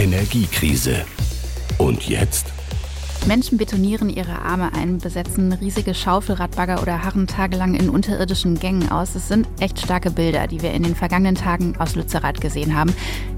[0.00, 1.04] Energiekrise.
[1.76, 2.46] Und jetzt?
[3.26, 9.14] Menschen betonieren ihre Arme ein, besetzen riesige Schaufelradbagger oder harren tagelang in unterirdischen Gängen aus.
[9.14, 12.94] Es sind echt starke Bilder, die wir in den vergangenen Tagen aus Lützerath gesehen haben.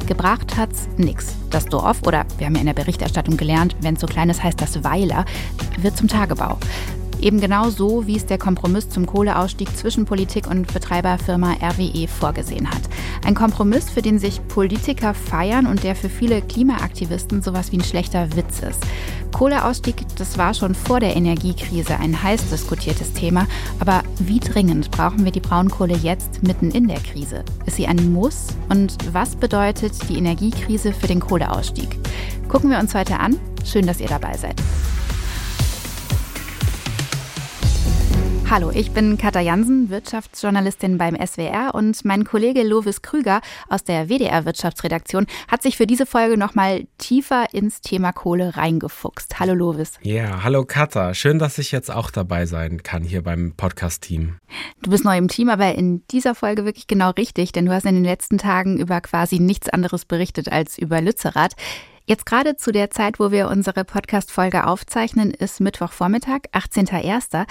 [0.07, 1.35] Gebracht hat's nix.
[1.51, 4.61] Das Dorf, oder wir haben ja in der Berichterstattung gelernt, wenn so klein ist, heißt
[4.61, 5.25] das Weiler,
[5.79, 6.59] wird zum Tagebau.
[7.23, 12.69] Eben genau so, wie es der Kompromiss zum Kohleausstieg zwischen Politik und Betreiberfirma RWE vorgesehen
[12.69, 12.83] hat.
[13.25, 17.85] Ein Kompromiss, für den sich Politiker feiern und der für viele Klimaaktivisten sowas wie ein
[17.85, 18.85] schlechter Witz ist.
[19.31, 23.47] Kohleausstieg, das war schon vor der Energiekrise ein heiß diskutiertes Thema.
[23.79, 27.45] Aber wie dringend brauchen wir die Braunkohle jetzt mitten in der Krise?
[27.67, 28.49] Ist sie ein Muss?
[28.69, 31.89] Und was bedeutet die Energiekrise für den Kohleausstieg?
[32.49, 33.39] Gucken wir uns heute an.
[33.65, 34.57] Schön, dass ihr dabei seid.
[38.53, 44.11] Hallo, ich bin Katja Jansen, Wirtschaftsjournalistin beim SWR und mein Kollege Lovis Krüger aus der
[44.11, 49.41] WDR Wirtschaftsredaktion hat sich für diese Folge nochmal tiefer ins Thema Kohle reingefuchst.
[49.41, 49.93] Hallo Lovis.
[50.03, 51.15] Ja, hallo Katja.
[51.15, 54.37] Schön, dass ich jetzt auch dabei sein kann hier beim Podcast-Team.
[54.83, 57.87] Du bist neu im Team, aber in dieser Folge wirklich genau richtig, denn du hast
[57.87, 61.55] in den letzten Tagen über quasi nichts anderes berichtet als über Lützerath.
[62.13, 67.47] Jetzt gerade zu der Zeit, wo wir unsere Podcast-Folge aufzeichnen, ist Mittwochvormittag, 18.01.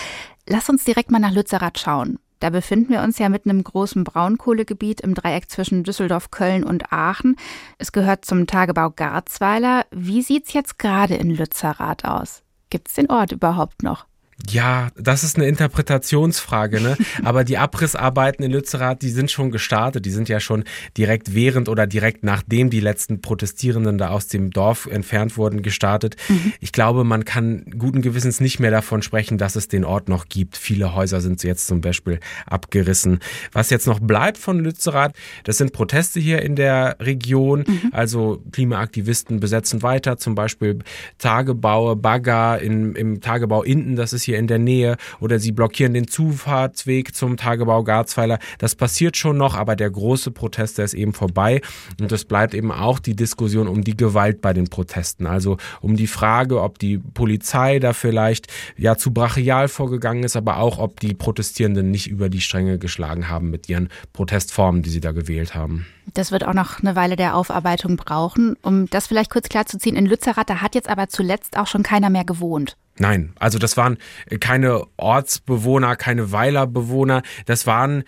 [0.48, 2.20] Lass uns direkt mal nach Lützerath schauen.
[2.40, 6.94] Da befinden wir uns ja mitten im großen Braunkohlegebiet im Dreieck zwischen Düsseldorf, Köln und
[6.94, 7.38] Aachen.
[7.80, 9.88] Es gehört zum Tagebau Garzweiler.
[9.90, 12.44] Wie sieht's jetzt gerade in Lützerath aus?
[12.70, 14.06] Gibt's den Ort überhaupt noch?
[14.50, 16.98] Ja, das ist eine Interpretationsfrage, ne?
[17.24, 20.06] Aber die Abrissarbeiten in Lützerath, die sind schon gestartet.
[20.06, 20.64] Die sind ja schon
[20.98, 26.16] direkt während oder direkt nachdem die letzten Protestierenden da aus dem Dorf entfernt wurden, gestartet.
[26.30, 26.54] Mhm.
[26.60, 30.28] Ich glaube, man kann guten Gewissens nicht mehr davon sprechen, dass es den Ort noch
[30.28, 30.58] gibt.
[30.58, 33.20] Viele Häuser sind jetzt zum Beispiel abgerissen.
[33.52, 37.64] Was jetzt noch bleibt von Lützerath, das sind Proteste hier in der Region.
[37.68, 37.90] Mhm.
[37.92, 40.80] Also Klimaaktivisten besetzen weiter, zum Beispiel
[41.18, 45.52] Tagebaue, Bagger in, im Tagebau Inden, das ist hier hier in der Nähe oder sie
[45.52, 48.40] blockieren den Zufahrtsweg zum Tagebau Garzweiler.
[48.60, 51.62] Das passiert schon noch, aber der große Protest, der ist eben vorbei.
[52.00, 55.28] Und es bleibt eben auch die Diskussion um die Gewalt bei den Protesten.
[55.28, 58.48] Also um die Frage, ob die Polizei da vielleicht
[58.78, 63.28] ja zu brachial vorgegangen ist, aber auch, ob die Protestierenden nicht über die Stränge geschlagen
[63.28, 65.86] haben mit ihren Protestformen, die sie da gewählt haben.
[66.14, 68.56] Das wird auch noch eine Weile der Aufarbeitung brauchen.
[68.62, 72.10] Um das vielleicht kurz klarzuziehen, in Lützerath, da hat jetzt aber zuletzt auch schon keiner
[72.10, 72.76] mehr gewohnt.
[73.02, 73.98] Nein, also das waren
[74.40, 78.04] keine Ortsbewohner, keine Weilerbewohner, das waren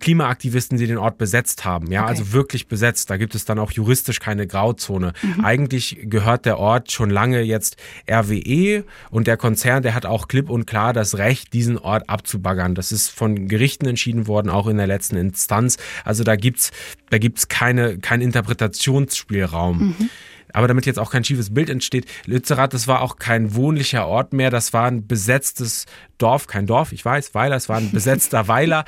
[0.00, 1.90] Klimaaktivisten, die den Ort besetzt haben.
[1.90, 2.10] Ja, okay.
[2.10, 3.10] also wirklich besetzt.
[3.10, 5.12] Da gibt es dann auch juristisch keine Grauzone.
[5.22, 5.44] Mhm.
[5.44, 7.76] Eigentlich gehört der Ort schon lange jetzt
[8.10, 12.74] RWE und der Konzern, der hat auch klipp und klar das Recht, diesen Ort abzubaggern.
[12.74, 15.78] Das ist von Gerichten entschieden worden, auch in der letzten Instanz.
[16.04, 16.70] Also da gibt's,
[17.10, 19.78] da gibt's keine, keinen Interpretationsspielraum.
[19.78, 20.10] Mhm.
[20.54, 24.32] Aber damit jetzt auch kein schiefes Bild entsteht, Lützerath, das war auch kein wohnlicher Ort
[24.32, 25.86] mehr, das war ein besetztes
[26.16, 28.84] Dorf, kein Dorf, ich weiß, Weiler, es war ein besetzter Weiler.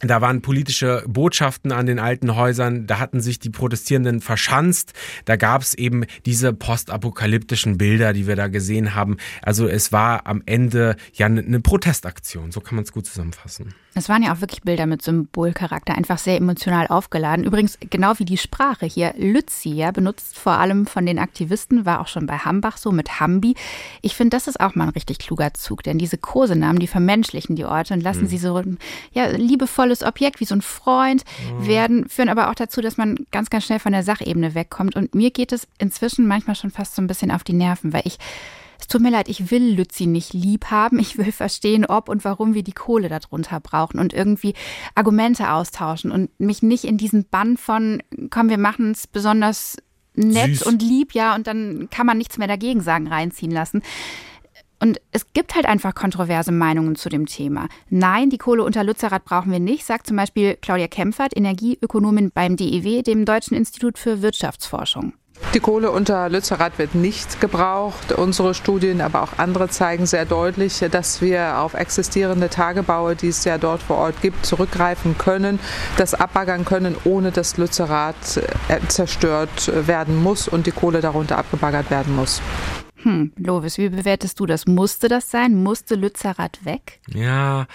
[0.00, 4.92] Da waren politische Botschaften an den alten Häusern, da hatten sich die Protestierenden verschanzt,
[5.26, 9.16] da gab es eben diese postapokalyptischen Bilder, die wir da gesehen haben.
[9.42, 13.74] Also es war am Ende ja eine Protestaktion, so kann man es gut zusammenfassen.
[13.96, 17.46] Es waren ja auch wirklich Bilder mit Symbolcharakter, einfach sehr emotional aufgeladen.
[17.46, 22.02] Übrigens, genau wie die Sprache hier, Lützi, ja, benutzt vor allem von den Aktivisten, war
[22.02, 23.54] auch schon bei Hambach so mit Hambi.
[24.02, 27.56] Ich finde, das ist auch mal ein richtig kluger Zug, denn diese Kosenamen, die vermenschlichen
[27.56, 28.28] die Orte und lassen mhm.
[28.28, 28.78] sie so ein
[29.12, 31.24] ja, liebevolles Objekt wie so ein Freund
[31.58, 31.66] mhm.
[31.66, 34.94] werden, führen aber auch dazu, dass man ganz, ganz schnell von der Sachebene wegkommt.
[34.94, 38.02] Und mir geht es inzwischen manchmal schon fast so ein bisschen auf die Nerven, weil
[38.04, 38.18] ich
[38.78, 40.98] es tut mir leid, ich will Lützi nicht lieb haben.
[40.98, 44.54] Ich will verstehen, ob und warum wir die Kohle darunter brauchen und irgendwie
[44.94, 49.76] Argumente austauschen und mich nicht in diesen Bann von, komm, wir machen es besonders
[50.14, 50.62] nett Süß.
[50.64, 53.82] und lieb, ja, und dann kann man nichts mehr dagegen sagen, reinziehen lassen.
[54.78, 57.68] Und es gibt halt einfach kontroverse Meinungen zu dem Thema.
[57.88, 62.56] Nein, die Kohle unter Lützerath brauchen wir nicht, sagt zum Beispiel Claudia Kempfert, Energieökonomin beim
[62.56, 65.14] DEW, dem Deutschen Institut für Wirtschaftsforschung.
[65.54, 68.12] Die Kohle unter Lützerath wird nicht gebraucht.
[68.12, 73.44] Unsere Studien, aber auch andere zeigen sehr deutlich, dass wir auf existierende Tagebaue, die es
[73.44, 75.58] ja dort vor Ort gibt, zurückgreifen können,
[75.96, 78.36] das abbaggern können, ohne dass Lützerath
[78.68, 82.42] äh, zerstört werden muss und die Kohle darunter abgebaggert werden muss.
[83.02, 84.66] Hm, Hm, Lovis, wie bewertest du das?
[84.66, 85.62] Musste das sein?
[85.62, 86.98] Musste Lützerath weg?
[87.14, 87.66] Ja,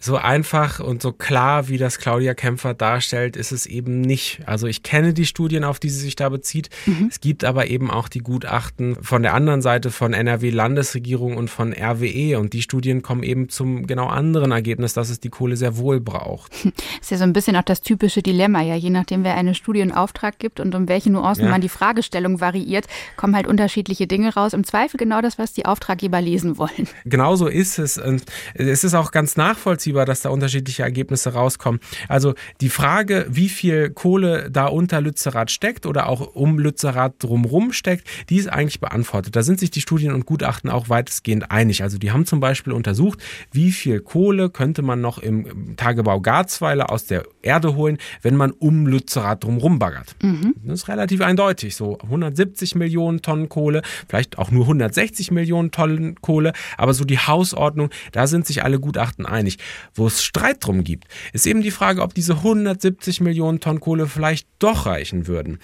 [0.00, 4.40] so einfach und so klar, wie das Claudia Kämpfer darstellt, ist es eben nicht.
[4.46, 6.70] Also ich kenne die Studien, auf die sie sich da bezieht.
[6.86, 7.08] Mhm.
[7.10, 11.74] Es gibt aber eben auch die Gutachten von der anderen Seite von NRW-Landesregierung und von
[11.74, 15.76] RWE und die Studien kommen eben zum genau anderen Ergebnis, dass es die Kohle sehr
[15.76, 16.52] wohl braucht.
[16.64, 19.54] Das ist ja so ein bisschen auch das typische Dilemma, ja, je nachdem, wer eine
[19.54, 21.50] Studie in Auftrag gibt und um welche Nuancen ja.
[21.50, 22.86] man die Fragestellung variiert,
[23.16, 24.54] kommen halt unterschiedliche Dinge raus.
[24.54, 26.88] Im Zweifel genau das, was die Auftraggeber lesen wollen.
[27.04, 27.98] Genau so ist es.
[27.98, 28.24] Und
[28.54, 31.80] es ist auch ganz nachvollziehbar, nachvollziehbar, dass da unterschiedliche Ergebnisse rauskommen.
[32.08, 37.72] Also die Frage, wie viel Kohle da unter Lützerath steckt oder auch um Lützerath drumherum
[37.72, 39.36] steckt, die ist eigentlich beantwortet.
[39.36, 41.82] Da sind sich die Studien und Gutachten auch weitestgehend einig.
[41.82, 43.20] Also die haben zum Beispiel untersucht,
[43.52, 48.52] wie viel Kohle könnte man noch im Tagebau Garzweiler aus der Erde holen, wenn man
[48.52, 50.14] um Lützerath drumherum baggert.
[50.22, 50.54] Mhm.
[50.64, 51.76] Das ist relativ eindeutig.
[51.76, 57.18] So 170 Millionen Tonnen Kohle, vielleicht auch nur 160 Millionen Tonnen Kohle, aber so die
[57.18, 59.58] Hausordnung, da sind sich alle Gutachten einig.
[59.94, 64.06] Wo es Streit drum gibt, ist eben die Frage, ob diese 170 Millionen Tonnen Kohle
[64.06, 65.58] vielleicht doch reichen würden.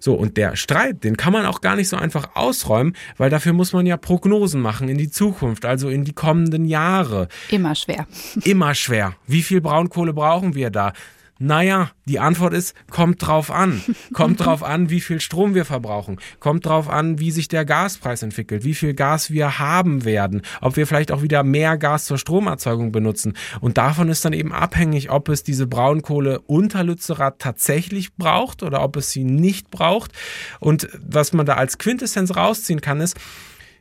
[0.00, 3.52] So, und der Streit, den kann man auch gar nicht so einfach ausräumen, weil dafür
[3.52, 7.28] muss man ja Prognosen machen in die Zukunft, also in die kommenden Jahre.
[7.50, 8.06] Immer schwer.
[8.44, 9.14] Immer schwer.
[9.26, 10.92] Wie viel Braunkohle brauchen wir da?
[11.40, 13.80] Naja, die Antwort ist, kommt drauf an.
[14.12, 16.18] Kommt drauf an, wie viel Strom wir verbrauchen.
[16.40, 20.76] Kommt drauf an, wie sich der Gaspreis entwickelt, wie viel Gas wir haben werden, ob
[20.76, 23.34] wir vielleicht auch wieder mehr Gas zur Stromerzeugung benutzen.
[23.60, 28.82] Und davon ist dann eben abhängig, ob es diese Braunkohle unter Lützerath tatsächlich braucht oder
[28.82, 30.12] ob es sie nicht braucht.
[30.58, 33.16] Und was man da als Quintessenz rausziehen kann, ist,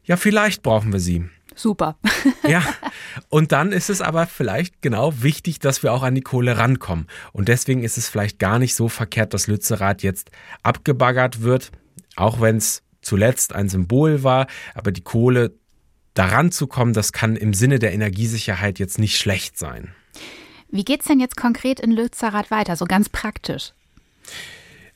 [0.04, 1.26] ja, vielleicht brauchen wir sie.
[1.58, 1.98] Super.
[2.48, 2.64] ja,
[3.30, 7.08] und dann ist es aber vielleicht genau wichtig, dass wir auch an die Kohle rankommen.
[7.34, 10.30] Und deswegen ist es vielleicht gar nicht so verkehrt, dass Lützerath jetzt
[10.62, 11.72] abgebaggert wird,
[12.16, 14.46] auch wenn es zuletzt ein Symbol war.
[14.76, 15.56] Aber die Kohle
[16.14, 19.96] daran zu kommen, das kann im Sinne der Energiesicherheit jetzt nicht schlecht sein.
[20.70, 23.74] Wie geht es denn jetzt konkret in Lützerath weiter, so ganz praktisch?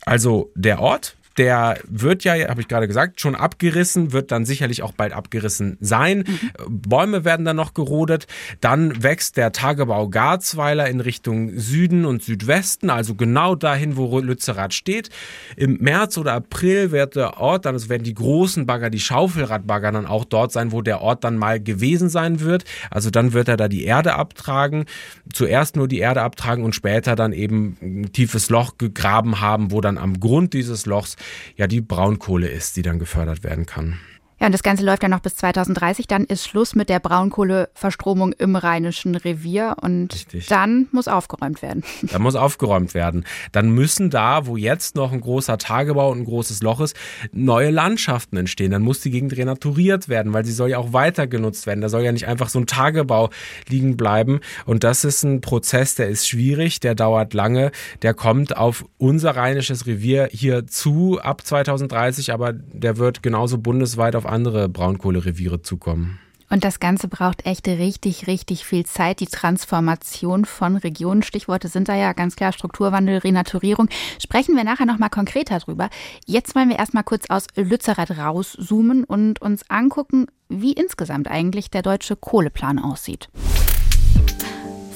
[0.06, 4.83] Also der Ort, der wird ja, habe ich gerade gesagt, schon abgerissen, wird dann sicherlich
[4.83, 6.25] auch bald abgerissen sein.
[6.28, 6.81] Mhm.
[6.81, 8.28] Bäume werden dann noch gerodet.
[8.60, 14.74] Dann wächst der Tagebau Garzweiler in Richtung Süden und Südwesten, also genau dahin, wo Lützerath
[14.74, 15.10] steht.
[15.56, 19.92] Im März oder April wird der Ort, dann also werden die großen Bagger, die Schaufelradbagger
[19.92, 22.66] dann auch dort sein, wo der Ort dann mal gewesen sein wird.
[22.89, 24.86] Also dann wird er da die Erde abtragen.
[25.34, 29.81] Zuerst nur die Erde abtragen und später dann eben ein tiefes Loch gegraben haben, wo
[29.81, 31.16] dann am Grund dieses Lochs
[31.56, 34.00] ja die Braunkohle ist, die dann gefördert werden kann.
[34.42, 36.08] Ja, und das Ganze läuft ja noch bis 2030.
[36.08, 40.48] Dann ist Schluss mit der Braunkohleverstromung im Rheinischen Revier und Richtig.
[40.48, 41.84] dann muss aufgeräumt werden.
[42.12, 43.24] Dann muss aufgeräumt werden.
[43.52, 46.96] Dann müssen da, wo jetzt noch ein großer Tagebau und ein großes Loch ist,
[47.32, 48.72] neue Landschaften entstehen.
[48.72, 51.82] Dann muss die Gegend renaturiert werden, weil sie soll ja auch weiter genutzt werden.
[51.82, 53.30] Da soll ja nicht einfach so ein Tagebau
[53.70, 54.40] liegen bleiben.
[54.66, 57.72] Und das ist ein Prozess, der ist schwierig, der dauert lange.
[58.02, 64.16] Der kommt auf unser Rheinisches Revier hier zu ab 2030, aber der wird genauso bundesweit
[64.16, 66.19] auf andere Braunkohlereviere zukommen.
[66.51, 69.22] Und das Ganze braucht echt richtig, richtig viel Zeit.
[69.22, 73.88] Die Transformation von Regionen, Stichworte sind da ja ganz klar Strukturwandel, Renaturierung.
[74.19, 75.89] Sprechen wir nachher nochmal konkreter drüber.
[76.25, 81.84] Jetzt wollen wir erstmal kurz aus Lützerath rauszoomen und uns angucken, wie insgesamt eigentlich der
[81.84, 83.30] deutsche Kohleplan aussieht.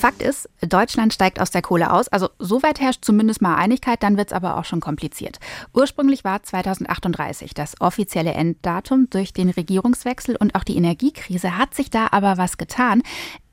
[0.05, 2.09] Fakt ist, Deutschland steigt aus der Kohle aus.
[2.09, 5.39] Also soweit herrscht zumindest mal Einigkeit, dann wird es aber auch schon kompliziert.
[5.73, 9.09] Ursprünglich war 2038 das offizielle Enddatum.
[9.09, 13.01] Durch den Regierungswechsel und auch die Energiekrise hat sich da aber was getan.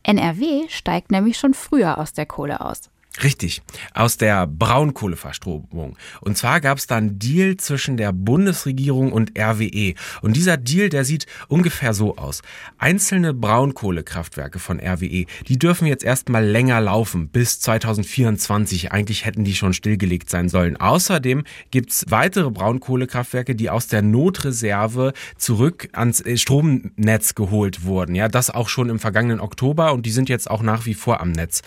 [0.02, 2.90] NRW steigt nämlich schon früher aus der Kohle aus.
[3.22, 3.60] Richtig,
[3.92, 5.98] aus der Braunkohleverstromung.
[6.22, 9.94] Und zwar gab es da einen Deal zwischen der Bundesregierung und RWE.
[10.22, 12.40] Und dieser Deal, der sieht ungefähr so aus.
[12.78, 18.92] Einzelne Braunkohlekraftwerke von RWE, die dürfen jetzt erstmal länger laufen, bis 2024.
[18.92, 20.78] Eigentlich hätten die schon stillgelegt sein sollen.
[20.78, 28.14] Außerdem gibt's weitere Braunkohlekraftwerke, die aus der Notreserve zurück ans äh, Stromnetz geholt wurden.
[28.14, 31.20] Ja, das auch schon im vergangenen Oktober und die sind jetzt auch nach wie vor
[31.20, 31.60] am Netz.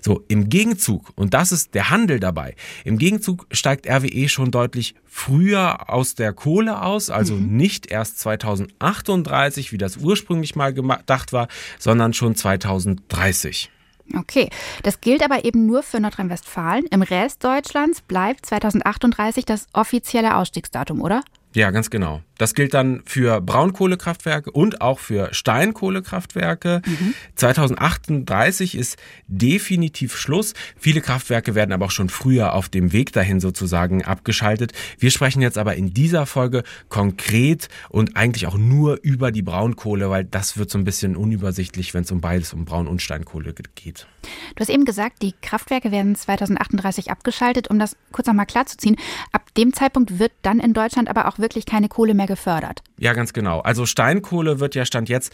[0.00, 4.94] So, im Gegenzug, und das ist der Handel dabei, im Gegenzug steigt RWE schon deutlich
[5.06, 7.56] früher aus der Kohle aus, also mhm.
[7.56, 11.48] nicht erst 2038, wie das ursprünglich mal gedacht war,
[11.78, 13.70] sondern schon 2030.
[14.14, 14.50] Okay,
[14.82, 16.86] das gilt aber eben nur für Nordrhein-Westfalen.
[16.90, 21.22] Im Rest Deutschlands bleibt 2038 das offizielle Ausstiegsdatum, oder?
[21.54, 22.20] Ja, ganz genau.
[22.38, 26.82] Das gilt dann für Braunkohlekraftwerke und auch für Steinkohlekraftwerke.
[26.84, 27.14] Mhm.
[27.36, 30.54] 2038 ist definitiv Schluss.
[30.76, 34.72] Viele Kraftwerke werden aber auch schon früher auf dem Weg dahin sozusagen abgeschaltet.
[34.98, 40.10] Wir sprechen jetzt aber in dieser Folge konkret und eigentlich auch nur über die Braunkohle,
[40.10, 43.54] weil das wird so ein bisschen unübersichtlich, wenn es um beides, um Braun- und Steinkohle
[43.74, 44.06] geht.
[44.56, 47.68] Du hast eben gesagt, die Kraftwerke werden 2038 abgeschaltet.
[47.68, 48.96] Um das kurz nochmal klarzuziehen,
[49.32, 52.82] ab dem Zeitpunkt wird dann in Deutschland aber auch wirklich keine Kohle mehr gefördert.
[52.98, 53.60] Ja, ganz genau.
[53.60, 55.32] Also Steinkohle wird ja Stand jetzt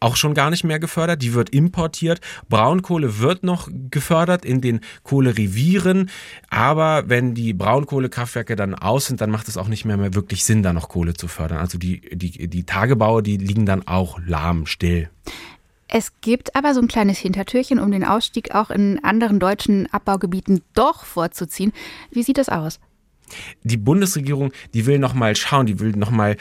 [0.00, 2.20] auch schon gar nicht mehr gefördert, die wird importiert.
[2.48, 6.10] Braunkohle wird noch gefördert in den Kohlerevieren,
[6.48, 10.44] aber wenn die Braunkohlekraftwerke dann aus sind, dann macht es auch nicht mehr, mehr wirklich
[10.44, 11.58] Sinn, da noch Kohle zu fördern.
[11.58, 15.10] Also die, die, die Tagebaue, die liegen dann auch lahm, still.
[15.92, 20.62] Es gibt aber so ein kleines Hintertürchen, um den Ausstieg auch in anderen deutschen Abbaugebieten
[20.72, 21.72] doch vorzuziehen.
[22.10, 22.78] Wie sieht das aus?
[23.62, 26.36] Die Bundesregierung, die will noch mal schauen, die will noch mal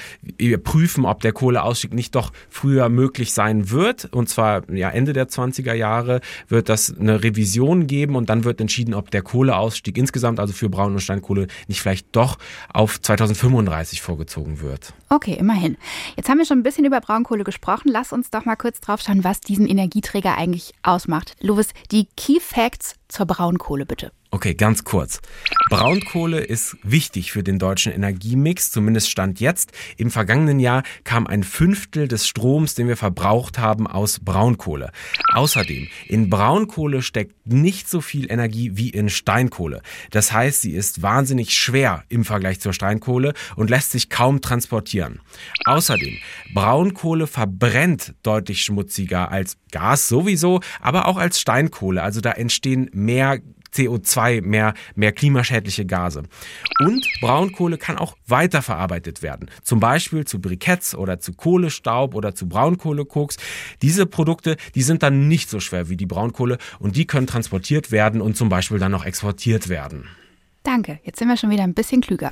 [0.64, 4.06] prüfen, ob der Kohleausstieg nicht doch früher möglich sein wird.
[4.14, 8.62] Und zwar ja Ende der 20er Jahre wird das eine Revision geben und dann wird
[8.62, 12.38] entschieden, ob der Kohleausstieg insgesamt, also für Braun- und Steinkohle, nicht vielleicht doch
[12.74, 14.94] auf 2035 vorgezogen wird.
[15.10, 15.78] Okay, immerhin.
[16.16, 17.90] Jetzt haben wir schon ein bisschen über Braunkohle gesprochen.
[17.92, 21.36] Lass uns doch mal kurz drauf schauen, was diesen Energieträger eigentlich ausmacht.
[21.42, 24.12] Lovis, die Key Facts zur Braunkohle bitte.
[24.32, 25.22] Okay, ganz kurz.
[25.72, 29.72] Braunkohle ist wichtig für den deutschen Energiemix, zumindest stand jetzt.
[29.98, 34.92] Im vergangenen Jahr kam ein Fünftel des Stroms, den wir verbraucht haben, aus Braunkohle.
[35.34, 39.82] Außerdem, in Braunkohle steckt nicht so viel Energie wie in Steinkohle.
[40.12, 45.22] Das heißt, sie ist wahnsinnig schwer im Vergleich zur Steinkohle und lässt sich kaum transportieren.
[45.66, 46.18] Außerdem,
[46.54, 52.04] Braunkohle verbrennt deutlich schmutziger als Gas sowieso, aber auch als Steinkohle.
[52.04, 53.40] Also da entstehen mehr
[53.74, 56.24] CO2, mehr, mehr klimaschädliche Gase.
[56.80, 59.50] Und Braunkohle kann auch weiterverarbeitet werden.
[59.64, 63.38] Zum Beispiel zu Briketts oder zu Kohlestaub oder zu Braunkohlekoks.
[63.82, 67.92] Diese Produkte, die sind dann nicht so schwer wie die Braunkohle und die können transportiert
[67.92, 70.08] werden und zum Beispiel dann noch exportiert werden.
[70.64, 72.32] Danke, jetzt sind wir schon wieder ein bisschen klüger.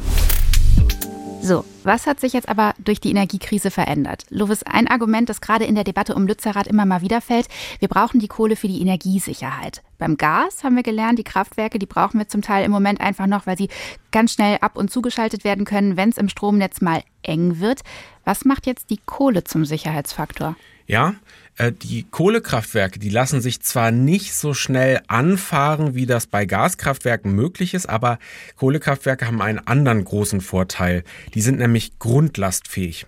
[1.48, 4.26] So, was hat sich jetzt aber durch die Energiekrise verändert?
[4.30, 7.48] Lovis, ein Argument, das gerade in der Debatte um Lützerath immer mal wieder fällt,
[7.80, 9.82] wir brauchen die Kohle für die Energiesicherheit.
[9.98, 13.28] Beim Gas haben wir gelernt, die Kraftwerke, die brauchen wir zum Teil im Moment einfach
[13.28, 13.70] noch, weil sie
[14.12, 17.80] ganz schnell ab und zugeschaltet werden können, wenn es im Stromnetz mal eng wird.
[18.26, 20.58] Was macht jetzt die Kohle zum Sicherheitsfaktor?
[20.88, 21.16] Ja,
[21.58, 27.34] äh, die Kohlekraftwerke, die lassen sich zwar nicht so schnell anfahren, wie das bei Gaskraftwerken
[27.34, 28.20] möglich ist, aber
[28.56, 31.04] Kohlekraftwerke haben einen anderen großen Vorteil.
[31.34, 33.06] Die sind nämlich grundlastfähig.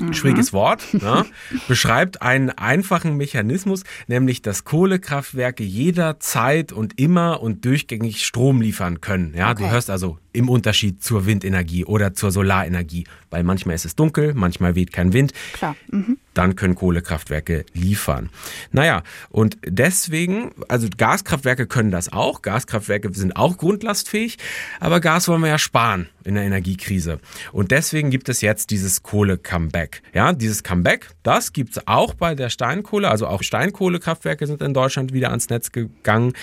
[0.00, 0.14] Mhm.
[0.14, 1.26] Schwieriges Wort, ne?
[1.68, 9.34] beschreibt einen einfachen Mechanismus, nämlich dass Kohlekraftwerke jederzeit und immer und durchgängig Strom liefern können.
[9.36, 9.64] Ja, okay.
[9.64, 14.34] du hörst also im Unterschied zur Windenergie oder zur Solarenergie, weil manchmal ist es dunkel,
[14.34, 15.32] manchmal weht kein Wind.
[15.52, 15.76] Klar.
[15.90, 16.18] Mhm.
[16.34, 18.30] Dann können Kohlekraftwerke liefern.
[18.70, 22.42] Naja, und deswegen, also Gaskraftwerke können das auch.
[22.42, 24.38] Gaskraftwerke sind auch grundlastfähig,
[24.78, 27.18] aber Gas wollen wir ja sparen in der Energiekrise.
[27.52, 30.02] Und deswegen gibt es jetzt dieses Kohle-Comeback.
[30.14, 33.10] Ja, dieses Comeback, das gibt es auch bei der Steinkohle.
[33.10, 36.34] Also auch Steinkohlekraftwerke sind in Deutschland wieder ans Netz gegangen.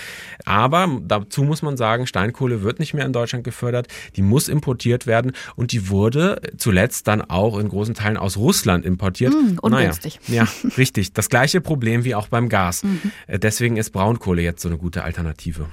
[0.46, 4.48] Aber dazu muss man sagen, Steinkohle wird nicht mehr in Deutschland gefördert gefördert, die muss
[4.48, 9.34] importiert werden und die wurde zuletzt dann auch in großen Teilen aus Russland importiert.
[9.34, 10.20] Mm, ungünstig.
[10.28, 11.14] Naja, ja, richtig.
[11.14, 12.84] Das gleiche Problem wie auch beim Gas.
[12.84, 13.12] Mhm.
[13.28, 15.68] Äh, deswegen ist Braunkohle jetzt so eine gute Alternative.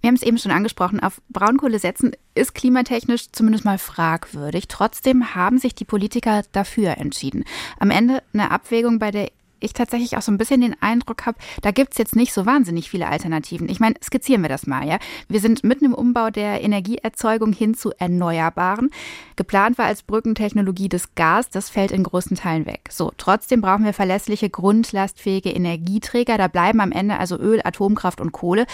[0.00, 4.68] Wir haben es eben schon angesprochen, auf Braunkohle setzen ist klimatechnisch zumindest mal fragwürdig.
[4.68, 7.44] Trotzdem haben sich die Politiker dafür entschieden.
[7.78, 9.30] Am Ende eine Abwägung, bei der
[9.64, 12.46] ich tatsächlich auch so ein bisschen den Eindruck habe, da gibt es jetzt nicht so
[12.46, 13.68] wahnsinnig viele Alternativen.
[13.68, 14.98] Ich meine, skizzieren wir das mal, ja.
[15.28, 18.90] Wir sind mitten im Umbau der Energieerzeugung hin zu Erneuerbaren.
[19.36, 22.88] Geplant war als Brückentechnologie das Gas, das fällt in großen Teilen weg.
[22.90, 26.38] So, trotzdem brauchen wir verlässliche, grundlastfähige Energieträger.
[26.38, 28.66] Da bleiben am Ende also Öl, Atomkraft und Kohle.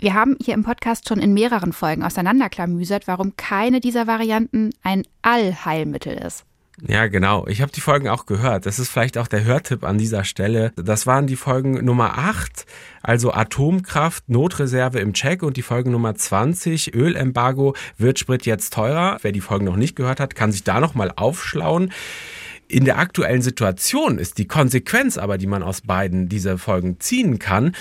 [0.00, 5.02] Wir haben hier im Podcast schon in mehreren Folgen auseinanderklamüsert, warum keine dieser Varianten ein
[5.22, 6.44] Allheilmittel ist.
[6.86, 7.46] Ja, genau.
[7.48, 8.64] Ich habe die Folgen auch gehört.
[8.64, 10.72] Das ist vielleicht auch der Hörtipp an dieser Stelle.
[10.76, 12.66] Das waren die Folgen Nummer 8,
[13.02, 19.18] also Atomkraft, Notreserve im Check und die Folge Nummer 20, Ölembargo, wird Sprit jetzt teurer.
[19.22, 21.92] Wer die Folgen noch nicht gehört hat, kann sich da nochmal aufschlauen.
[22.68, 27.40] In der aktuellen Situation ist die Konsequenz aber, die man aus beiden dieser Folgen ziehen
[27.40, 27.74] kann,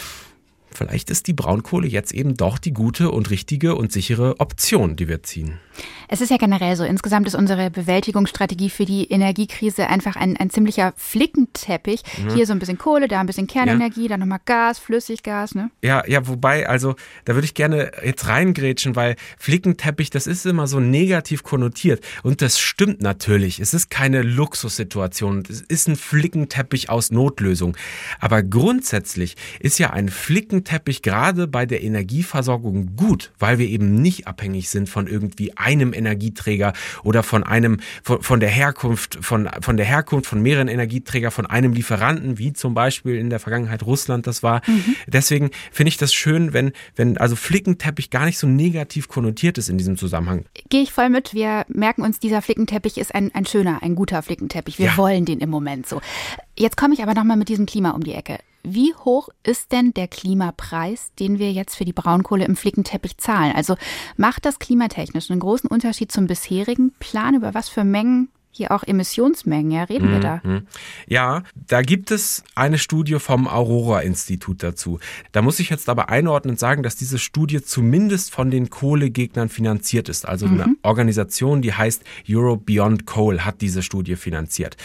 [0.72, 5.08] vielleicht ist die Braunkohle jetzt eben doch die gute und richtige und sichere Option, die
[5.08, 5.60] wir ziehen.
[6.08, 10.50] Es ist ja generell so, insgesamt ist unsere Bewältigungsstrategie für die Energiekrise einfach ein, ein
[10.50, 12.04] ziemlicher Flickenteppich.
[12.18, 12.34] Mhm.
[12.34, 14.10] Hier so ein bisschen Kohle, da ein bisschen Kernenergie, ja.
[14.10, 15.70] dann nochmal Gas, Flüssiggas, ne?
[15.82, 20.68] Ja, ja, wobei, also da würde ich gerne jetzt reingrätschen, weil Flickenteppich, das ist immer
[20.68, 22.04] so negativ konnotiert.
[22.24, 23.60] Und das stimmt natürlich.
[23.60, 25.44] Es ist keine Luxussituation.
[25.50, 27.76] Es ist ein Flickenteppich aus Notlösung.
[28.20, 34.28] Aber grundsätzlich ist ja ein Flickenteppich gerade bei der Energieversorgung gut, weil wir eben nicht
[34.28, 36.72] abhängig sind von irgendwie einem Energieträger
[37.04, 41.46] oder von einem, von, von der Herkunft, von, von der Herkunft von mehreren Energieträgern, von
[41.46, 44.62] einem Lieferanten, wie zum Beispiel in der Vergangenheit Russland das war.
[44.66, 44.96] Mhm.
[45.08, 49.68] Deswegen finde ich das schön, wenn, wenn also Flickenteppich gar nicht so negativ konnotiert ist
[49.68, 50.46] in diesem Zusammenhang.
[50.70, 51.34] Gehe ich voll mit.
[51.34, 54.80] Wir merken uns, dieser Flickenteppich ist ein, ein schöner, ein guter Flickenteppich.
[54.80, 54.98] Wir ja.
[54.98, 56.02] wollen den im Moment so.
[56.58, 58.40] Jetzt komme ich aber nochmal mit diesem Klima um die Ecke.
[58.70, 63.56] Wie hoch ist denn der Klimapreis, den wir jetzt für die Braunkohle im Flickenteppich zahlen?
[63.56, 63.76] Also
[64.18, 67.34] macht das klimatechnisch einen großen Unterschied zum bisherigen Plan?
[67.34, 70.42] Über was für Mengen hier auch Emissionsmengen, ja, reden wir da?
[70.44, 70.68] Mhm.
[71.08, 75.00] Ja, da gibt es eine Studie vom Aurora-Institut dazu.
[75.32, 80.10] Da muss ich jetzt aber einordnend sagen, dass diese Studie zumindest von den Kohlegegnern finanziert
[80.10, 80.28] ist.
[80.28, 80.62] Also mhm.
[80.62, 84.76] eine Organisation, die heißt Europe Beyond Coal, hat diese Studie finanziert.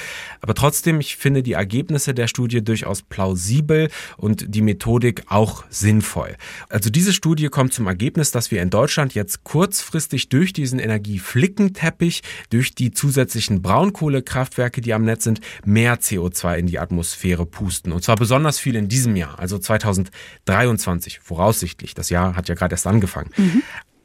[0.40, 6.36] Aber trotzdem, ich finde die Ergebnisse der Studie durchaus plausibel und die Methodik auch sinnvoll.
[6.68, 12.22] Also diese Studie kommt zum Ergebnis, dass wir in Deutschland jetzt kurzfristig durch diesen Energieflickenteppich,
[12.50, 17.92] durch die zusätzlichen Braunkohlekraftwerke, die am Netz sind, mehr CO2 in die Atmosphäre pusten.
[17.92, 21.94] Und zwar besonders viel in diesem Jahr, also 2023 voraussichtlich.
[21.94, 23.30] Das Jahr hat ja gerade erst angefangen.
[23.36, 23.62] Mhm.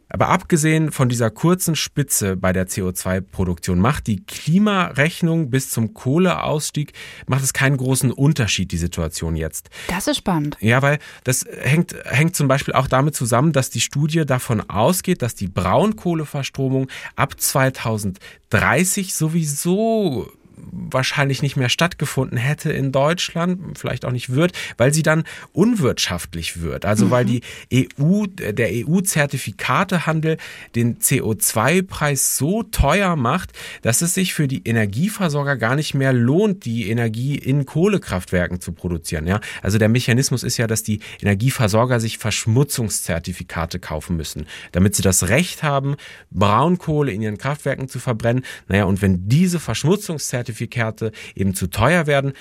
[0.10, 6.94] Aber abgesehen von dieser kurzen Spitze bei der CO2-Produktion macht die Klimarechnung bis zum Kohleausstieg
[7.26, 9.70] macht es keinen großen Unterschied, die Situation jetzt.
[9.88, 10.58] Das ist spannend.
[10.60, 15.22] Ja, weil das hängt, hängt zum Beispiel auch damit zusammen, dass die Studie davon ausgeht,
[15.22, 24.12] dass die Braunkohleverstromung ab 2030 sowieso wahrscheinlich nicht mehr stattgefunden hätte in Deutschland, vielleicht auch
[24.12, 25.24] nicht wird, weil sie dann
[25.54, 26.86] unwirtschaftlich wird.
[26.86, 27.12] Also mhm.
[27.12, 27.42] weil die
[27.74, 30.38] EU, der EU-Zertifikatehandel
[30.76, 36.66] den CO2-Preis so teuer macht, dass es sich für die Energieversorger gar nicht mehr lohnt,
[36.66, 39.28] die Energie in Kohlekraftwerken zu produzieren.
[39.28, 39.40] Ja?
[39.62, 45.30] Also der Mechanismus ist ja, dass die Energieversorger sich Verschmutzungszertifikate kaufen müssen, damit sie das
[45.30, 45.96] Recht haben,
[46.32, 48.44] Braunkohle in ihren Kraftwerken zu verbrennen.
[48.68, 52.34] Naja, und wenn diese Verschmutzungszertifikate Zertifikate eben zu teuer werden,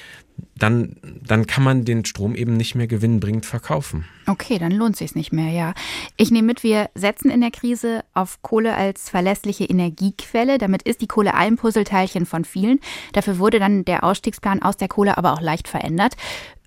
[0.58, 4.04] dann, dann kann man den Strom eben nicht mehr gewinnbringend verkaufen.
[4.26, 5.74] Okay, dann lohnt sich nicht mehr, ja.
[6.16, 10.58] Ich nehme mit, wir setzen in der Krise auf Kohle als verlässliche Energiequelle.
[10.58, 12.80] Damit ist die Kohle ein Puzzleteilchen von vielen.
[13.12, 16.16] Dafür wurde dann der Ausstiegsplan aus der Kohle aber auch leicht verändert.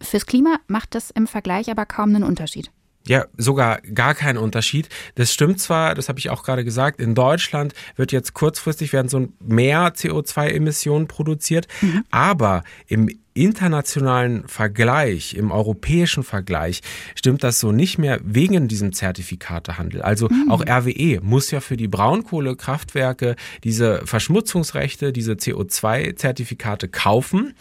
[0.01, 2.71] Fürs Klima macht das im Vergleich aber kaum einen Unterschied.
[3.09, 4.87] Ja, sogar gar kein Unterschied.
[5.15, 9.09] Das stimmt zwar, das habe ich auch gerade gesagt, in Deutschland wird jetzt kurzfristig werden
[9.09, 12.03] so mehr CO2-Emissionen produziert, mhm.
[12.11, 16.81] aber im internationalen Vergleich, im europäischen Vergleich,
[17.15, 20.03] stimmt das so nicht mehr wegen diesem Zertifikatehandel.
[20.03, 20.51] Also mhm.
[20.51, 27.55] auch RWE muss ja für die Braunkohlekraftwerke diese Verschmutzungsrechte, diese CO2-Zertifikate kaufen.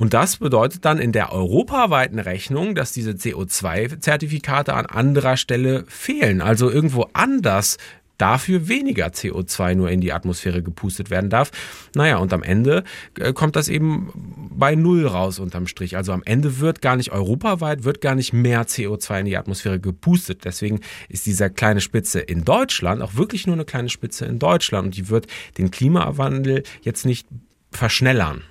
[0.00, 6.40] Und das bedeutet dann in der europaweiten Rechnung, dass diese CO2-Zertifikate an anderer Stelle fehlen.
[6.40, 7.76] Also irgendwo anders
[8.16, 11.50] dafür weniger CO2 nur in die Atmosphäre gepustet werden darf.
[11.94, 12.84] Naja, und am Ende
[13.18, 14.10] äh, kommt das eben
[14.50, 15.98] bei Null raus unterm Strich.
[15.98, 19.80] Also am Ende wird gar nicht europaweit, wird gar nicht mehr CO2 in die Atmosphäre
[19.80, 20.46] gepustet.
[20.46, 24.86] Deswegen ist dieser kleine Spitze in Deutschland auch wirklich nur eine kleine Spitze in Deutschland
[24.86, 25.26] und die wird
[25.58, 27.28] den Klimawandel jetzt nicht
[27.70, 28.44] verschnellern.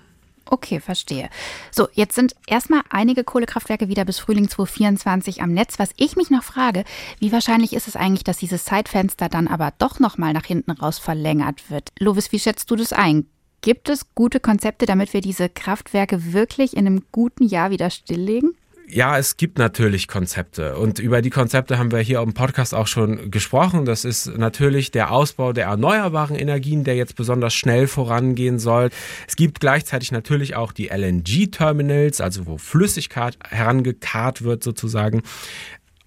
[0.51, 1.29] Okay, verstehe.
[1.69, 5.77] So, jetzt sind erstmal einige Kohlekraftwerke wieder bis Frühling 2024 am Netz.
[5.77, 6.85] Was ich mich noch frage,
[7.19, 10.97] wie wahrscheinlich ist es eigentlich, dass dieses Zeitfenster dann aber doch nochmal nach hinten raus
[10.97, 11.89] verlängert wird?
[11.99, 13.27] Lovis, wie schätzt du das ein?
[13.61, 18.55] Gibt es gute Konzepte, damit wir diese Kraftwerke wirklich in einem guten Jahr wieder stilllegen?
[18.91, 22.87] Ja, es gibt natürlich Konzepte und über die Konzepte haben wir hier im Podcast auch
[22.87, 23.85] schon gesprochen.
[23.85, 28.89] Das ist natürlich der Ausbau der erneuerbaren Energien, der jetzt besonders schnell vorangehen soll.
[29.27, 35.21] Es gibt gleichzeitig natürlich auch die LNG-Terminals, also wo Flüssigkeit herangekarrt wird sozusagen.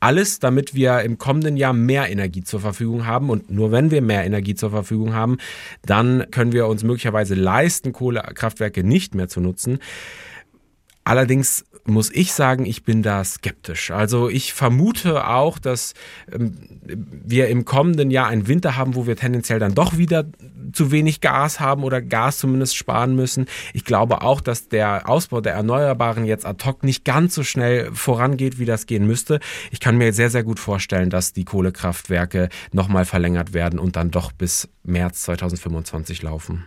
[0.00, 3.30] Alles, damit wir im kommenden Jahr mehr Energie zur Verfügung haben.
[3.30, 5.38] Und nur wenn wir mehr Energie zur Verfügung haben,
[5.86, 9.78] dann können wir uns möglicherweise leisten, Kohlekraftwerke nicht mehr zu nutzen.
[11.04, 13.90] Allerdings muss ich sagen, ich bin da skeptisch.
[13.90, 15.94] Also ich vermute auch, dass
[16.30, 20.24] ähm, wir im kommenden Jahr einen Winter haben, wo wir tendenziell dann doch wieder
[20.72, 23.46] zu wenig Gas haben oder Gas zumindest sparen müssen.
[23.74, 27.92] Ich glaube auch, dass der Ausbau der Erneuerbaren jetzt ad hoc nicht ganz so schnell
[27.92, 29.40] vorangeht, wie das gehen müsste.
[29.70, 34.10] Ich kann mir sehr, sehr gut vorstellen, dass die Kohlekraftwerke nochmal verlängert werden und dann
[34.10, 36.64] doch bis März 2025 laufen.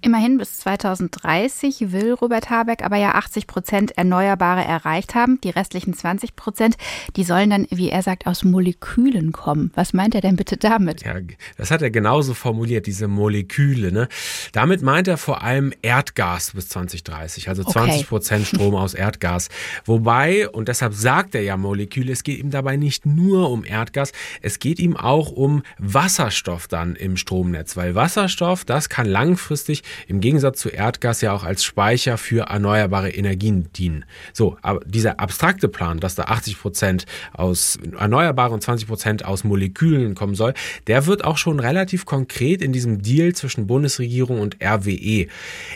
[0.00, 5.40] Immerhin bis 2030 will Robert Habeck aber ja 80 Prozent Erneuerbare erreicht haben.
[5.42, 6.76] Die restlichen 20 Prozent,
[7.16, 9.72] die sollen dann, wie er sagt, aus Molekülen kommen.
[9.74, 11.04] Was meint er denn bitte damit?
[11.04, 11.16] Ja,
[11.56, 13.90] das hat er genauso formuliert, diese Moleküle.
[13.90, 14.08] Ne?
[14.52, 18.56] Damit meint er vor allem Erdgas bis 2030, also 20 Prozent okay.
[18.56, 19.48] Strom aus Erdgas.
[19.84, 24.12] Wobei, und deshalb sagt er ja Moleküle, es geht ihm dabei nicht nur um Erdgas,
[24.42, 30.20] es geht ihm auch um Wasserstoff dann im Stromnetz, weil Wasserstoff, das kann langfristig im
[30.20, 34.04] Gegensatz zu Erdgas ja auch als Speicher für erneuerbare Energien dienen.
[34.32, 39.44] So, aber dieser abstrakte Plan, dass da 80 Prozent aus erneuerbaren und 20 Prozent aus
[39.44, 40.54] Molekülen kommen soll,
[40.86, 45.26] der wird auch schon relativ konkret in diesem Deal zwischen Bundesregierung und RWE.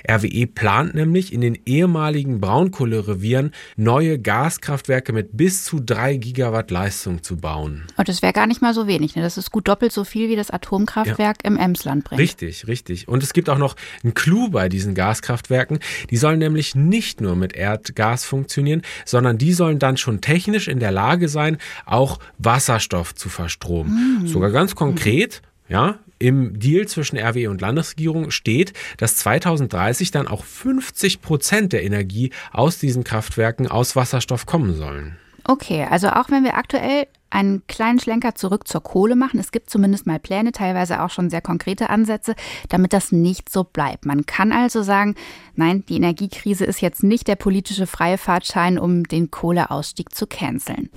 [0.09, 7.23] RWE plant nämlich in den ehemaligen Braunkohlerevieren neue Gaskraftwerke mit bis zu drei Gigawatt Leistung
[7.23, 7.85] zu bauen.
[7.97, 9.17] Und das wäre gar nicht mal so wenig.
[9.17, 9.23] Ne?
[9.23, 11.51] Das ist gut doppelt so viel, wie das Atomkraftwerk ja.
[11.51, 12.21] im Emsland bringt.
[12.21, 13.09] Richtig, richtig.
[13.09, 15.79] Und es gibt auch noch ein Clou bei diesen Gaskraftwerken.
[16.11, 20.81] Die sollen nämlich nicht nur mit Erdgas funktionieren, sondern die sollen dann schon technisch in
[20.81, 24.23] der Lage sein, auch Wasserstoff zu verstromen.
[24.23, 24.27] Mhm.
[24.27, 30.45] Sogar ganz konkret, ja, im Deal zwischen RWE und Landesregierung steht, dass 2030 dann auch
[30.45, 35.17] 50 Prozent der Energie aus diesen Kraftwerken aus Wasserstoff kommen sollen.
[35.45, 39.41] Okay, also auch wenn wir aktuell einen kleinen Schlenker zurück zur Kohle machen.
[39.41, 42.35] Es gibt zumindest mal Pläne, teilweise auch schon sehr konkrete Ansätze,
[42.69, 44.07] damit das nicht so bleibt.
[44.07, 45.15] Man kann also sagen,
[45.57, 50.91] nein, die Energiekrise ist jetzt nicht der politische freie Fahrtschein, um den Kohleausstieg zu canceln.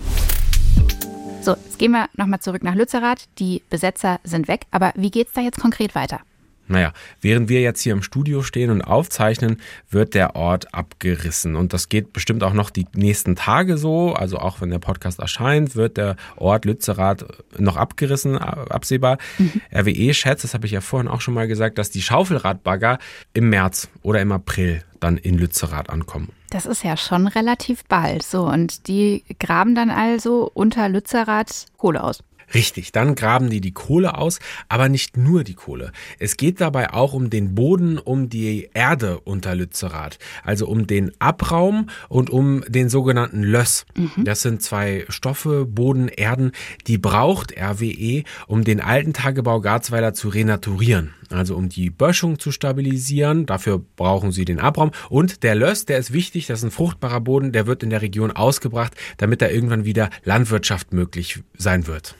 [1.41, 3.26] So, jetzt gehen wir nochmal zurück nach Lützerath.
[3.38, 6.21] Die Besetzer sind weg, aber wie geht es da jetzt konkret weiter?
[6.67, 11.56] Naja, während wir jetzt hier im Studio stehen und aufzeichnen, wird der Ort abgerissen.
[11.56, 14.13] Und das geht bestimmt auch noch die nächsten Tage so.
[14.13, 17.25] Also auch wenn der Podcast erscheint, wird der Ort Lützerath
[17.58, 19.17] noch abgerissen, absehbar.
[19.38, 19.62] Mhm.
[19.73, 22.97] RWE schätzt, das habe ich ja vorhin auch schon mal gesagt, dass die Schaufelradbagger
[23.34, 26.30] im März oder im April dann in Lützerath ankommen.
[26.49, 28.23] Das ist ja schon relativ bald.
[28.23, 32.23] So, und die graben dann also unter Lützerath Kohle aus.
[32.53, 35.91] Richtig, dann graben die die Kohle aus, aber nicht nur die Kohle.
[36.19, 41.12] Es geht dabei auch um den Boden, um die Erde unter Lützerath, also um den
[41.19, 43.86] Abraum und um den sogenannten Löss.
[43.95, 44.25] Mhm.
[44.25, 46.51] Das sind zwei Stoffe, Boden, Erden,
[46.88, 51.13] die braucht RWE, um den alten Tagebau Garzweiler zu renaturieren.
[51.31, 54.91] Also um die Böschung zu stabilisieren, dafür brauchen sie den Abraum.
[55.09, 58.01] Und der Löss, der ist wichtig, das ist ein fruchtbarer Boden, der wird in der
[58.01, 62.15] Region ausgebracht, damit da irgendwann wieder Landwirtschaft möglich sein wird.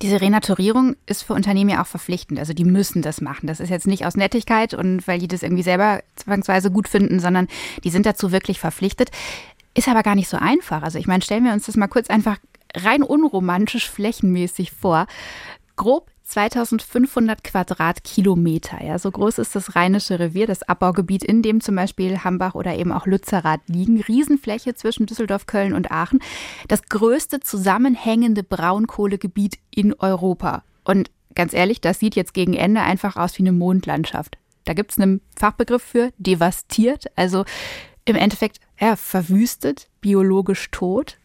[0.00, 2.38] Diese Renaturierung ist für Unternehmen ja auch verpflichtend.
[2.38, 3.48] Also die müssen das machen.
[3.48, 7.18] Das ist jetzt nicht aus Nettigkeit und weil die das irgendwie selber zwangsweise gut finden,
[7.18, 7.48] sondern
[7.82, 9.10] die sind dazu wirklich verpflichtet.
[9.74, 10.82] Ist aber gar nicht so einfach.
[10.82, 12.38] Also ich meine, stellen wir uns das mal kurz einfach
[12.76, 15.06] rein unromantisch flächenmäßig vor.
[15.74, 18.84] Grob 2500 Quadratkilometer.
[18.84, 22.76] Ja, so groß ist das Rheinische Revier, das Abbaugebiet, in dem zum Beispiel Hambach oder
[22.76, 24.00] eben auch Lützerath liegen.
[24.02, 26.20] Riesenfläche zwischen Düsseldorf, Köln und Aachen.
[26.68, 30.64] Das größte zusammenhängende Braunkohlegebiet in Europa.
[30.84, 34.36] Und ganz ehrlich, das sieht jetzt gegen Ende einfach aus wie eine Mondlandschaft.
[34.66, 37.46] Da gibt es einen Fachbegriff für devastiert, also
[38.04, 41.16] im Endeffekt ja, verwüstet, biologisch tot.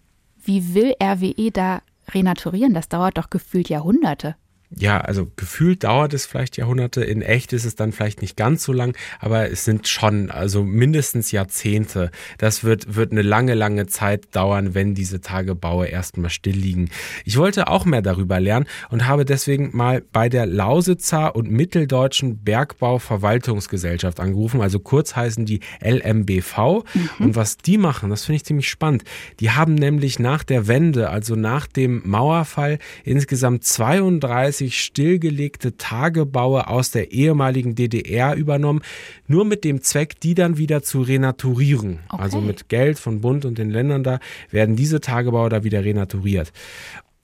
[0.41, 2.73] Wie will RWE da renaturieren?
[2.73, 4.35] Das dauert doch gefühlt Jahrhunderte
[4.77, 8.63] ja, also gefühlt dauert es vielleicht Jahrhunderte, in echt ist es dann vielleicht nicht ganz
[8.63, 12.11] so lang, aber es sind schon, also mindestens Jahrzehnte.
[12.37, 16.89] Das wird, wird eine lange, lange Zeit dauern, wenn diese Tagebaue erstmal still liegen.
[17.25, 22.43] Ich wollte auch mehr darüber lernen und habe deswegen mal bei der Lausitzer und Mitteldeutschen
[22.43, 26.83] Bergbauverwaltungsgesellschaft angerufen, also kurz heißen die LMBV.
[26.93, 27.09] Mhm.
[27.19, 29.03] Und was die machen, das finde ich ziemlich spannend.
[29.39, 36.67] Die haben nämlich nach der Wende, also nach dem Mauerfall, insgesamt 32 regelmäßig stillgelegte Tagebaue
[36.67, 38.81] aus der ehemaligen DDR übernommen,
[39.27, 41.99] nur mit dem Zweck, die dann wieder zu renaturieren.
[42.09, 42.21] Okay.
[42.21, 46.51] Also mit Geld von Bund und den Ländern da werden diese Tagebaue da wieder renaturiert.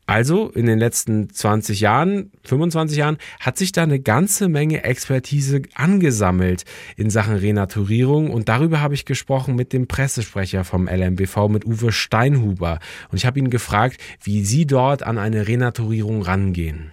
[0.06, 5.62] Also in den letzten 20 Jahren, 25 Jahren hat sich da eine ganze Menge Expertise
[5.76, 6.64] angesammelt
[6.98, 11.92] in Sachen Renaturierung und darüber habe ich gesprochen mit dem Pressesprecher vom LMBV, mit Uwe
[11.92, 12.80] Steinhuber.
[13.12, 16.90] Und ich habe ihn gefragt, wie Sie dort an eine Renaturierung rangehen.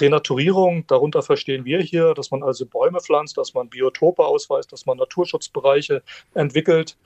[0.00, 4.86] Renaturierung, darunter verstehen wir hier, dass man also Bäume pflanzt, dass man Biotope ausweist, dass
[4.86, 6.02] man Naturschutzbereiche
[6.34, 6.96] entwickelt.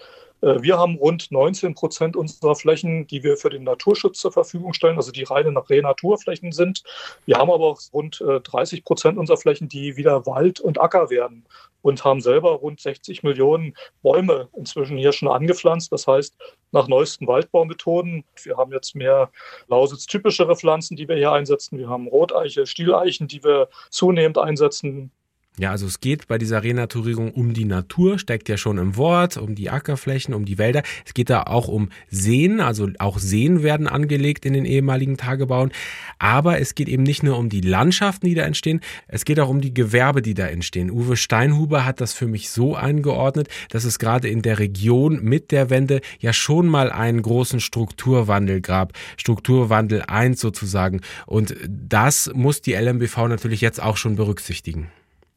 [0.41, 4.73] Äh, wir haben rund 19 Prozent unserer Flächen, die wir für den Naturschutz zur Verfügung
[4.73, 6.83] stellen, also die reine Renaturflächen sind.
[7.27, 11.45] Wir haben aber auch rund 30 Prozent unserer Flächen, die wieder Wald und Acker werden
[11.83, 15.93] und haben selber rund 60 Millionen Bäume inzwischen hier schon angepflanzt.
[15.93, 16.37] Das heißt,
[16.73, 18.25] nach neuesten Waldbaumethoden.
[18.43, 19.31] Wir haben jetzt mehr
[19.69, 21.79] Lausitz-typischere Pflanzen, die wir hier einsetzen.
[21.79, 25.11] Wir haben Roteiche, Stieleichen, die wir zunehmend einsetzen.
[25.59, 29.37] Ja, also es geht bei dieser Renaturierung um die Natur, steckt ja schon im Wort,
[29.37, 30.85] um die Ackerflächen, um die Wälder.
[31.05, 35.73] Es geht da auch um Seen, also auch Seen werden angelegt in den ehemaligen Tagebauen.
[36.21, 39.49] Aber es geht eben nicht nur um die Landschaften, die da entstehen, es geht auch
[39.49, 40.93] um die Gewerbe, die da entstehen.
[40.93, 45.51] Uwe Steinhuber hat das für mich so eingeordnet, dass es gerade in der Region mit
[45.51, 48.93] der Wende ja schon mal einen großen Strukturwandel gab.
[49.17, 51.01] Strukturwandel 1 sozusagen.
[51.27, 54.89] Und das muss die LMBV natürlich jetzt auch schon berücksichtigen.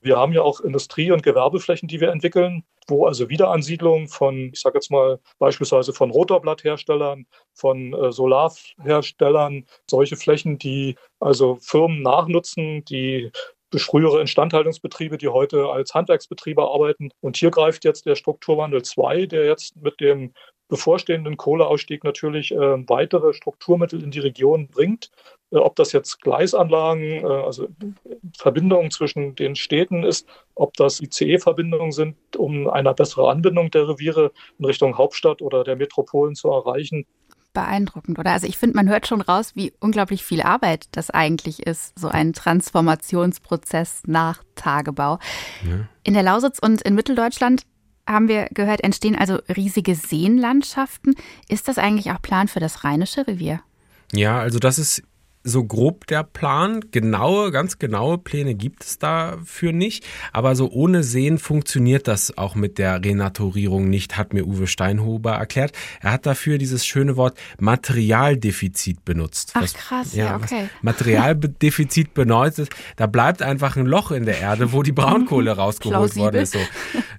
[0.02, 4.60] Wir haben ja auch Industrie- und Gewerbeflächen, die wir entwickeln, wo also Wiederansiedlung von, ich
[4.60, 12.84] sage jetzt mal beispielsweise von Rotorblattherstellern, von äh, Solarherstellern, solche Flächen, die also Firmen nachnutzen,
[12.86, 13.32] die
[13.80, 17.12] frühere Instandhaltungsbetriebe, die heute als Handwerksbetriebe arbeiten.
[17.22, 20.34] Und hier greift jetzt der Strukturwandel 2, der jetzt mit dem
[20.72, 25.12] bevorstehenden Kohleausstieg natürlich äh, weitere Strukturmittel in die Region bringt.
[25.52, 27.68] Äh, ob das jetzt Gleisanlagen, äh, also
[28.38, 34.32] Verbindungen zwischen den Städten ist, ob das ICE-Verbindungen sind, um eine bessere Anbindung der Reviere
[34.58, 37.06] in Richtung Hauptstadt oder der Metropolen zu erreichen.
[37.54, 38.32] Beeindruckend, oder?
[38.32, 42.08] Also ich finde, man hört schon raus, wie unglaublich viel Arbeit das eigentlich ist, so
[42.08, 45.20] ein Transformationsprozess nach Tagebau.
[45.70, 45.90] Ja.
[46.04, 47.64] In der Lausitz und in Mitteldeutschland
[48.12, 51.15] haben wir gehört, entstehen also riesige Seenlandschaften.
[51.47, 53.62] Ist das eigentlich auch Plan für das Rheinische Revier?
[54.13, 55.04] Ja, also das ist
[55.43, 56.82] so grob der Plan.
[56.91, 60.06] Genaue, ganz genaue Pläne gibt es dafür nicht.
[60.32, 65.34] Aber so ohne Sehen funktioniert das auch mit der Renaturierung nicht, hat mir Uwe Steinhuber
[65.34, 65.73] erklärt.
[66.01, 69.51] Er hat dafür dieses schöne Wort Materialdefizit benutzt.
[69.56, 70.69] Ach krass, ja, ja okay.
[70.82, 76.41] Materialdefizit bedeutet, da bleibt einfach ein Loch in der Erde, wo die Braunkohle rausgeholt worden
[76.41, 76.54] ist.
[76.54, 76.60] So.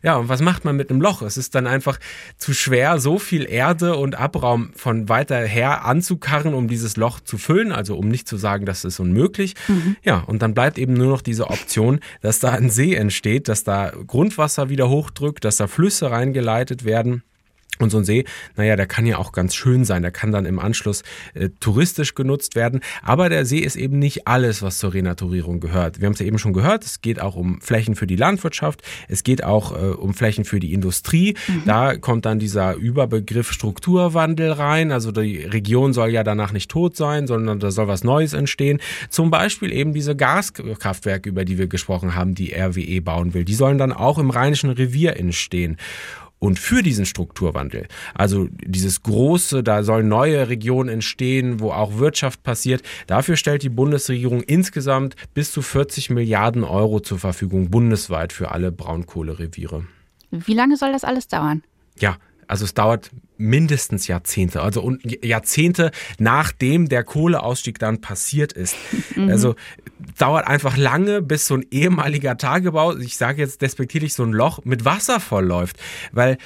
[0.03, 1.23] Ja, und was macht man mit einem Loch?
[1.23, 1.99] Es ist dann einfach
[2.37, 7.39] zu schwer, so viel Erde und Abraum von weiter her anzukarren, um dieses Loch zu
[7.39, 9.55] füllen, also um nicht zu sagen, das ist unmöglich.
[9.67, 9.97] Mhm.
[10.05, 13.65] Ja, und dann bleibt eben nur noch diese Option, dass da ein See entsteht, dass
[13.65, 17.25] da Grundwasser wieder hochdrückt, dass da Flüsse reingeleitet werden.
[17.79, 18.25] Und so ein See,
[18.57, 20.03] naja, der kann ja auch ganz schön sein.
[20.03, 21.03] Der kann dann im Anschluss
[21.35, 22.81] äh, touristisch genutzt werden.
[23.03, 25.99] Aber der See ist eben nicht alles, was zur Renaturierung gehört.
[25.99, 26.85] Wir haben es ja eben schon gehört.
[26.85, 28.83] Es geht auch um Flächen für die Landwirtschaft.
[29.09, 31.35] Es geht auch äh, um Flächen für die Industrie.
[31.49, 31.63] Mhm.
[31.65, 34.93] Da kommt dann dieser Überbegriff Strukturwandel rein.
[34.93, 38.81] Also die Region soll ja danach nicht tot sein, sondern da soll was Neues entstehen.
[39.09, 43.45] Zum Beispiel eben diese Gaskraftwerke, über die wir gesprochen haben, die RWE bauen will.
[43.45, 45.79] Die sollen dann auch im Rheinischen Revier entstehen.
[46.43, 52.43] Und für diesen Strukturwandel, also dieses große, da sollen neue Regionen entstehen, wo auch Wirtschaft
[52.43, 58.51] passiert, dafür stellt die Bundesregierung insgesamt bis zu 40 Milliarden Euro zur Verfügung bundesweit für
[58.51, 59.87] alle Braunkohlereviere.
[60.33, 61.63] Wie lange soll das alles dauern?
[62.01, 62.17] Ja,
[62.49, 68.77] also es dauert mindestens Jahrzehnte, also Jahrzehnte nachdem der Kohleausstieg dann passiert ist.
[69.17, 69.29] Mhm.
[69.29, 69.55] Also
[70.19, 74.61] dauert einfach lange, bis so ein ehemaliger Tagebau, ich sage jetzt despektierlich, so ein Loch
[74.65, 75.77] mit Wasser vollläuft.
[76.13, 76.39] Weil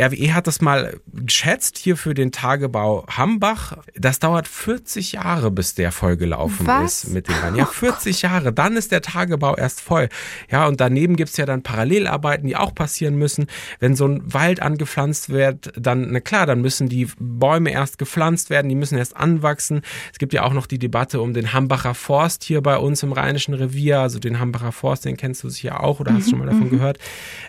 [0.00, 3.78] RWE hat das mal geschätzt hier für den Tagebau Hambach.
[3.96, 7.04] Das dauert 40 Jahre, bis der vollgelaufen Was?
[7.04, 7.54] ist mit dem Rhein.
[7.58, 8.52] Ja, 40 Jahre.
[8.52, 10.08] Dann ist der Tagebau erst voll.
[10.50, 13.46] Ja, und daneben gibt's ja dann Parallelarbeiten, die auch passieren müssen.
[13.80, 18.48] Wenn so ein Wald angepflanzt wird, dann, na klar, dann müssen die Bäume erst gepflanzt
[18.48, 19.82] werden, die müssen erst anwachsen.
[20.12, 23.12] Es gibt ja auch noch die Debatte um den Hambacher Forst hier bei uns im
[23.12, 26.38] Rheinischen Revier, also den Hambacher Forst, den kennst du sicher auch oder hast mhm, schon
[26.38, 26.70] mal davon mhm.
[26.70, 26.98] gehört.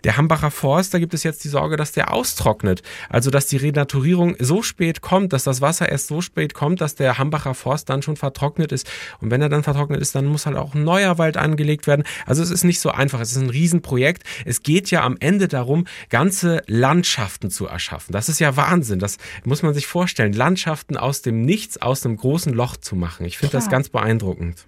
[0.04, 2.82] Der Hambacher Forst, da gibt es jetzt die Sorge, dass der austrocknet.
[3.10, 6.96] Also, dass die Renaturierung so spät kommt, dass das Wasser erst so spät kommt, dass
[6.96, 8.90] der Hambacher Forst dann schon vertrocknet ist.
[9.22, 12.04] Und wenn er dann vertrocknet ist, dann muss halt auch ein neuer Wald angelegt werden.
[12.26, 13.20] Also, es ist nicht so einfach.
[13.20, 14.24] Es ist ein Riesenprojekt.
[14.46, 18.14] Es geht ja am Ende darum, ganze Landschaften zu erschaffen.
[18.14, 19.00] Das ist ja Wahnsinn.
[19.00, 20.34] Das muss man sich vorstellen.
[20.34, 23.26] Landschaften aus dem Nichts, aus einem großen Loch zu machen.
[23.26, 24.66] Ich finde das ganz beeindruckend.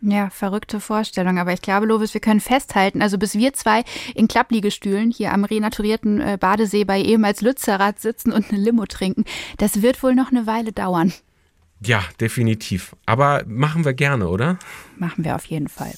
[0.00, 1.38] Ja, verrückte Vorstellung.
[1.38, 3.82] Aber ich glaube, Lovis, wir können festhalten, also bis wir zwei
[4.14, 9.24] in Klappliegestühlen hier am renaturierten äh, Badesee bei ehemals Lützerath sitzen und eine Limo trinken,
[9.56, 11.12] das wird wohl noch eine Weile dauern.
[11.80, 12.94] Ja, definitiv.
[13.06, 14.58] Aber machen wir gerne, oder?
[14.96, 15.94] Machen wir auf jeden Fall.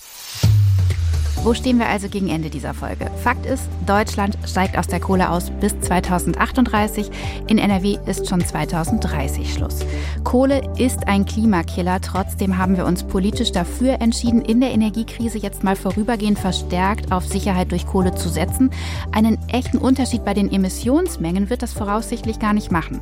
[1.43, 3.11] Wo stehen wir also gegen Ende dieser Folge?
[3.25, 7.11] Fakt ist, Deutschland steigt aus der Kohle aus bis 2038.
[7.47, 9.79] In NRW ist schon 2030 Schluss.
[10.23, 11.99] Kohle ist ein Klimakiller.
[12.03, 17.27] Trotzdem haben wir uns politisch dafür entschieden, in der Energiekrise jetzt mal vorübergehend verstärkt auf
[17.27, 18.69] Sicherheit durch Kohle zu setzen.
[19.11, 23.01] Einen echten Unterschied bei den Emissionsmengen wird das voraussichtlich gar nicht machen.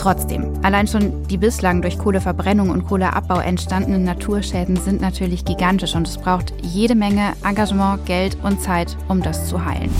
[0.00, 6.08] Trotzdem, allein schon die bislang durch Kohleverbrennung und Kohleabbau entstandenen Naturschäden sind natürlich gigantisch und
[6.08, 9.90] es braucht jede Menge Engagement, Geld und Zeit, um das zu heilen.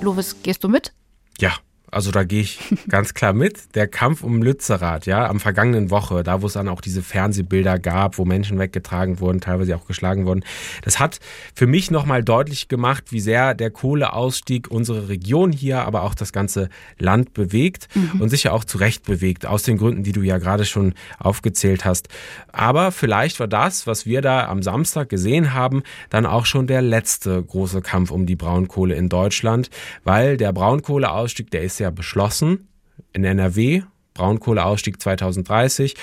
[0.00, 0.92] Lovis, gehst du mit?
[1.38, 1.52] Ja,
[1.94, 3.74] also da gehe ich ganz klar mit.
[3.74, 7.78] Der Kampf um Lützerath, ja, am vergangenen Woche, da wo es dann auch diese Fernsehbilder
[7.78, 10.44] gab, wo Menschen weggetragen wurden, teilweise auch geschlagen wurden,
[10.82, 11.20] das hat
[11.54, 16.32] für mich nochmal deutlich gemacht, wie sehr der Kohleausstieg unsere Region hier, aber auch das
[16.32, 18.20] ganze Land bewegt mhm.
[18.20, 21.84] und sicher auch zu Recht bewegt, aus den Gründen, die du ja gerade schon aufgezählt
[21.84, 22.08] hast.
[22.52, 26.82] Aber vielleicht war das, was wir da am Samstag gesehen haben, dann auch schon der
[26.82, 29.70] letzte große Kampf um die Braunkohle in Deutschland,
[30.02, 32.68] weil der Braunkohleausstieg, der ist ja ja beschlossen
[33.12, 33.82] in NRW,
[34.14, 35.94] Braunkohleausstieg 2030.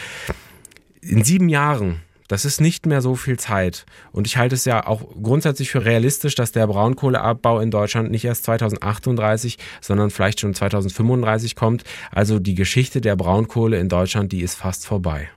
[1.02, 3.86] In sieben Jahren das ist nicht mehr so viel Zeit.
[4.13, 8.24] Und ich halte es ja auch grundsätzlich für realistisch, dass der Braunkohleabbau in Deutschland nicht
[8.24, 11.84] erst 2038, sondern vielleicht schon 2035 kommt.
[12.10, 15.30] Also die Geschichte der Braunkohle in Deutschland, die ist fast vorbei.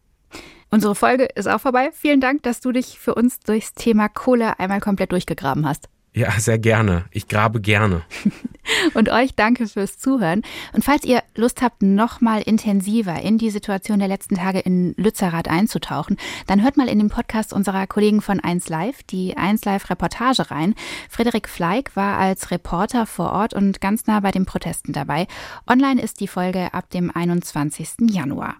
[0.71, 1.91] Unsere Folge ist auch vorbei.
[1.93, 5.89] Vielen Dank, dass du dich für uns durchs Thema Kohle einmal komplett durchgegraben hast.
[6.17, 7.07] Ja, sehr gerne.
[7.11, 8.03] Ich grabe gerne.
[8.95, 10.43] Und euch danke fürs Zuhören.
[10.73, 15.49] Und falls ihr Lust habt, nochmal intensiver in die Situation der letzten Tage in Lützerath
[15.49, 19.91] einzutauchen, dann hört mal in den Podcast unserer Kollegen von 1 Live, die 1 Live
[19.91, 20.77] Reportage rein.
[21.11, 25.27] Frederik Fleig war als Reporter vor Ort und ganz nah bei den Protesten dabei.
[25.69, 28.09] Online ist die Folge ab dem 21.
[28.09, 28.55] Januar.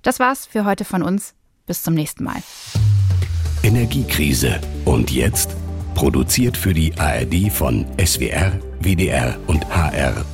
[0.00, 1.34] Das war's für heute von uns.
[1.66, 2.42] Bis zum nächsten Mal.
[3.62, 4.60] Energiekrise.
[4.86, 5.56] Und jetzt?
[5.96, 10.26] Produziert für die ARD von SWR, WDR und HR